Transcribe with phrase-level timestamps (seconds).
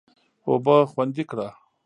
[0.47, 1.47] اوبه خوندي کړه.